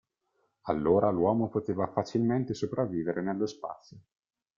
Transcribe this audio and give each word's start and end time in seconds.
Allora 0.63 1.11
l'uomo 1.11 1.47
poteva 1.47 1.85
facilmente 1.85 2.55
sopravvivere 2.55 3.21
nello 3.21 3.45
spazio. 3.45 3.99